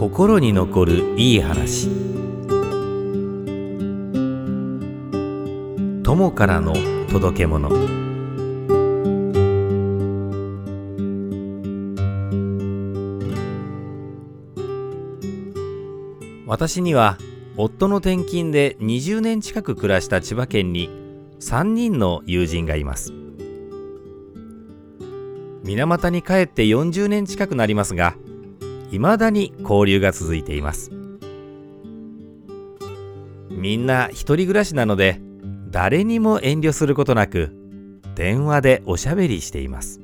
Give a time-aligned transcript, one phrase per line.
[0.00, 1.90] 心に残るいい話。
[6.02, 6.72] 友からの
[7.10, 7.68] 届け物。
[16.46, 17.18] 私には
[17.58, 20.88] 夫の転勤で20年近く暮らした千葉県に
[21.40, 23.12] 3人の友人がいます。
[25.62, 28.16] 水俣に帰って40年近くなりますが
[28.90, 30.90] 未だに交流が続いています。
[33.50, 35.20] みんな一人暮らしなので
[35.70, 37.54] 誰にも遠慮することなく
[38.14, 40.00] 電話でおしゃべりしています。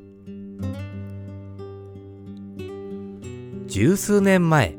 [3.66, 4.76] 十数年前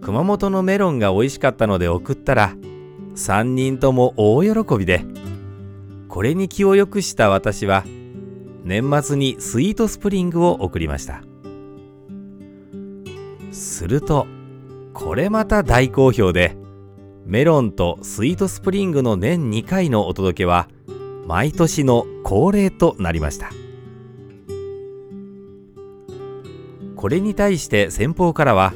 [0.00, 2.54] 熊本のメロンが美味しかったので送ったら
[3.14, 5.04] 3人とも大喜びで
[6.08, 7.84] これに気を良くした私は
[8.64, 11.22] 年末にスイートスプリングを送りました。
[13.54, 14.26] すると
[14.92, 16.56] これまた大好評で
[17.24, 20.68] メロンとスイートスプリングの年2回のお届けは
[21.26, 23.50] 毎年の恒例となりました。
[26.96, 28.74] これに対して先方からは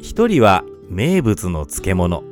[0.00, 2.24] 一人は名物の漬物。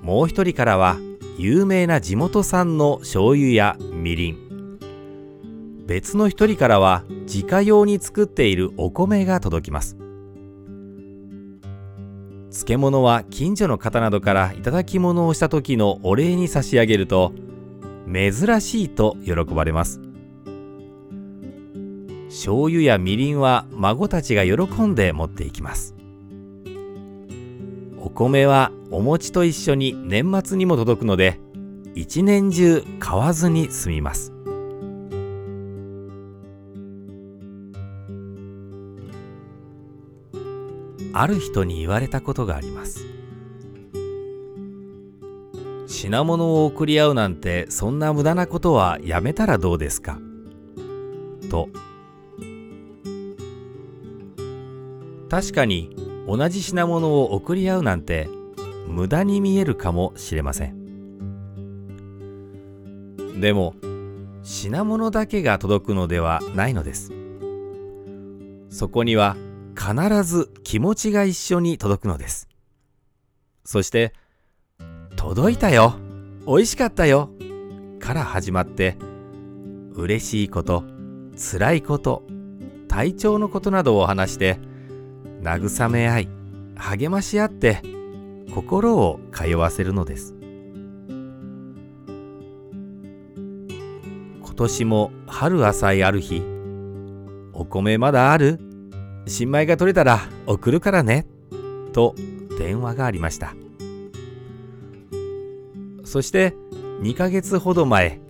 [0.00, 0.98] もう一人からは
[1.38, 4.78] 有名な地元産の醤油やみりん。
[5.86, 10.01] 別の一人からは自家用に作っているお米が届きます。
[12.52, 17.32] 漬物は近所の方などから頂き物をした時のお礼に差し上げると
[18.06, 20.02] 珍しいと喜ばれます。
[22.28, 25.94] 醤油やみりんは孫たちが喜んで持っていきます。
[27.98, 31.40] お米はお餅と一緒に年末にも届くので
[31.94, 34.34] 一年中買わずに済みます。
[41.12, 43.06] ある人に言われたことがあります。
[45.86, 50.18] 品物を送り合うなんてそんな無駄なことはやめたらどうですか？
[51.50, 51.68] と。
[55.28, 55.96] 確かに
[56.26, 58.28] 同じ品物を送り合うなんて
[58.86, 60.82] 無駄に見えるかもしれません。
[63.40, 63.74] でも
[64.42, 67.12] 品物だけが届くのではないのです。
[68.70, 69.36] そこには
[69.76, 72.48] 必ず気持ちが一緒に届くのです。
[73.64, 74.12] そして
[75.16, 75.94] 「届いたよ。
[76.46, 77.30] 美味しかったよ」
[78.00, 78.96] から始まって
[79.94, 80.84] 嬉しいこと
[81.36, 82.24] 辛いこと
[82.88, 84.58] 体調のことなどを話して
[85.42, 86.28] 慰め合い
[86.74, 87.80] 励まし合って
[88.54, 90.34] 心を通わせるのです。
[94.42, 96.42] 今年も春浅いある日
[97.54, 98.60] 「お米まだある?」
[99.26, 101.26] 新米が取れたら送るからね。
[101.92, 102.14] と
[102.58, 103.54] 電話がありました。
[106.04, 106.54] そして
[107.02, 108.20] 2ヶ月ほど前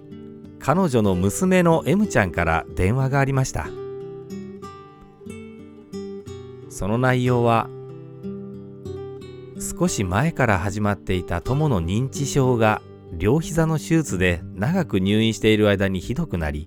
[0.58, 3.68] 彼女の娘の M ちゃんから電話がありました。
[6.68, 7.68] その内容は
[9.58, 12.82] 少し前から始まっていた友の認知症が
[13.12, 16.66] 両膝の手術で長く入院している間にひどくなり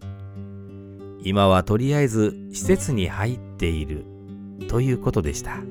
[1.23, 4.14] 今はとりあえず施設に入っている。
[4.67, 5.61] ということでした。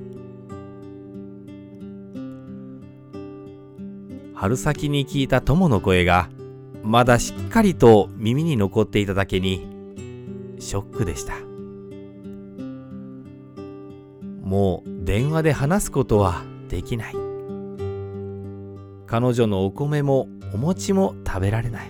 [4.35, 6.29] 春先に聞いた友の声が
[6.83, 9.67] まだしっかりと耳に残っていただけに
[10.59, 11.35] ショックでした。
[14.43, 17.15] もう電話で話すことはできない。
[19.07, 21.89] 彼女のお米もお餅も食べられない。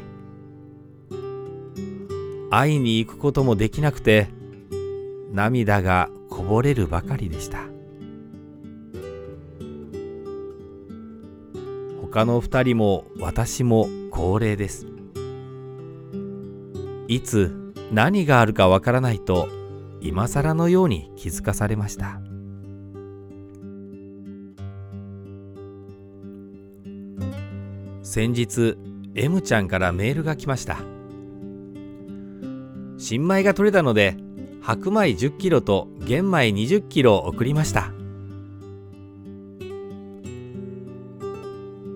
[2.51, 4.29] 会いに行くこともできなくて
[5.33, 7.61] 涙がこぼれるばかりでした。
[12.01, 14.89] 他の二人も私も高齢です。
[17.07, 19.49] いつ何があるかわからないと
[20.01, 22.21] 今更のように気づかされました。
[28.03, 28.77] 先日
[29.15, 30.79] M ちゃんからメールが来ました。
[32.99, 34.17] 新米が取れたので
[34.63, 37.91] 白米10キロと玄米20キロ送りました。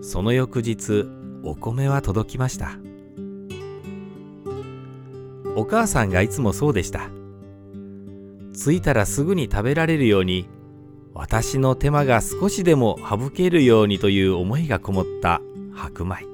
[0.01, 1.05] その翌日
[1.43, 2.79] お米は届きました。
[5.57, 7.11] お母さんがいつもそうでした。
[8.55, 10.49] 着いたらすぐに食べられるように
[11.13, 15.43] 私の手間が少しでも省けるようにという思いがこもった
[15.75, 16.27] 白米。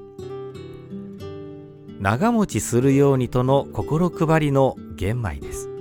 [1.99, 5.74] 長持ちするようにとの心配りの玄米です。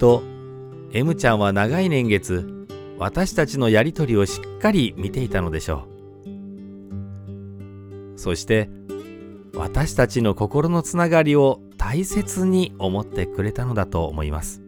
[0.00, 0.22] と
[0.92, 2.66] M ちゃんは長い年月
[2.98, 5.86] 私たちのやりとりをしっかり見ていたのでしょ
[6.26, 8.18] う。
[8.18, 8.68] そして
[9.54, 14.62] 私たちの心のつながりを大切に思ってくれたのだと思います。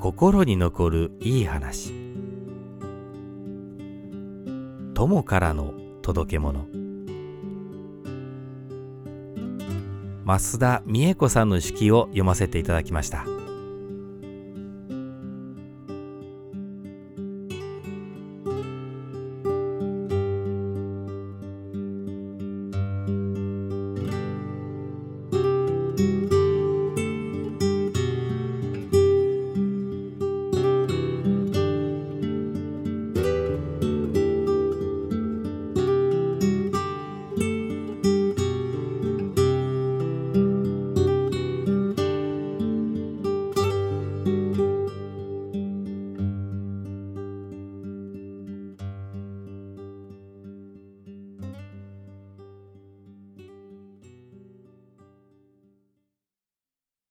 [0.00, 1.92] 心に残るいい話。
[4.94, 6.79] 友からの届け物。
[10.38, 13.39] 増田美恵子さんの手記を読ませていただきました。